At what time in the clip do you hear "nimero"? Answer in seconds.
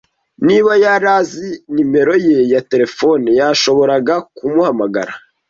1.73-2.13